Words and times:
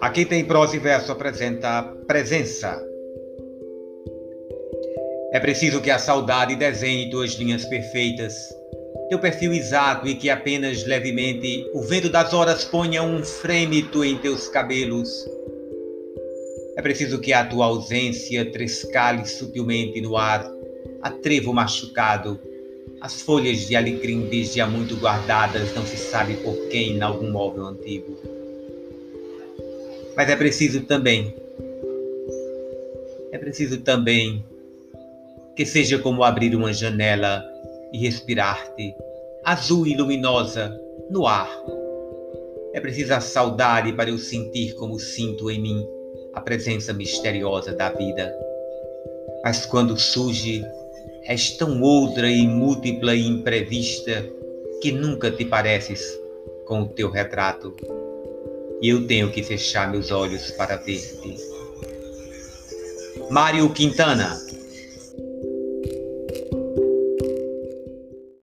Aqui 0.00 0.26
tem 0.26 0.44
prosa 0.44 0.76
e 0.76 0.78
verso 0.78 1.12
apresenta 1.12 1.82
presença. 2.06 2.84
É 5.32 5.40
preciso 5.40 5.80
que 5.80 5.90
a 5.90 5.98
saudade 5.98 6.56
desenhe 6.56 7.08
tuas 7.08 7.32
linhas 7.34 7.64
perfeitas, 7.64 8.34
teu 9.08 9.18
perfil 9.18 9.52
exato 9.52 10.06
e 10.06 10.14
que 10.14 10.28
apenas 10.28 10.84
levemente 10.84 11.70
o 11.72 11.80
vento 11.80 12.08
das 12.08 12.34
horas 12.34 12.64
ponha 12.64 13.02
um 13.02 13.24
frêmito 13.24 14.04
em 14.04 14.18
teus 14.18 14.48
cabelos. 14.48 15.08
É 16.76 16.82
preciso 16.82 17.20
que 17.20 17.32
a 17.32 17.46
tua 17.46 17.66
ausência 17.66 18.50
trescale 18.50 19.26
sutilmente 19.26 20.00
no 20.00 20.16
ar 20.16 20.50
a 21.02 21.10
trevo 21.10 21.52
machucado, 21.52 22.38
as 23.02 23.20
folhas 23.20 23.66
de 23.66 23.74
alecrim 23.74 24.28
desde 24.28 24.60
há 24.60 24.66
muito 24.66 24.94
guardadas, 24.94 25.74
não 25.74 25.84
se 25.84 25.96
sabe 25.96 26.36
por 26.36 26.56
quem, 26.68 26.98
em 26.98 27.02
algum 27.02 27.32
móvel 27.32 27.66
antigo. 27.66 28.16
Mas 30.16 30.30
é 30.30 30.36
preciso 30.36 30.82
também, 30.82 31.34
é 33.32 33.38
preciso 33.38 33.80
também 33.80 34.44
que 35.56 35.66
seja 35.66 35.98
como 35.98 36.22
abrir 36.22 36.54
uma 36.54 36.72
janela 36.72 37.44
e 37.92 37.98
respirar-te, 37.98 38.94
azul 39.44 39.84
e 39.84 39.96
luminosa, 39.96 40.80
no 41.10 41.26
ar. 41.26 41.50
É 42.72 42.80
preciso 42.80 43.14
a 43.14 43.20
saudade 43.20 43.92
para 43.94 44.10
eu 44.10 44.18
sentir 44.18 44.74
como 44.76 44.96
sinto 45.00 45.50
em 45.50 45.60
mim 45.60 45.88
a 46.34 46.40
presença 46.40 46.92
misteriosa 46.92 47.72
da 47.72 47.90
vida. 47.90 48.32
Mas 49.42 49.66
quando 49.66 49.98
surge, 49.98 50.64
és 51.24 51.50
tão 51.56 51.80
outra 51.80 52.28
e 52.30 52.46
múltipla 52.46 53.14
e 53.14 53.26
imprevista 53.26 54.28
que 54.80 54.92
nunca 54.92 55.30
te 55.30 55.44
pareces 55.44 56.02
com 56.66 56.82
o 56.82 56.88
teu 56.88 57.10
retrato 57.10 57.74
e 58.80 58.88
eu 58.88 59.06
tenho 59.06 59.30
que 59.30 59.42
fechar 59.42 59.90
meus 59.90 60.10
olhos 60.10 60.50
para 60.52 60.76
ver-te. 60.76 61.36
Mário 63.30 63.70
Quintana 63.70 64.40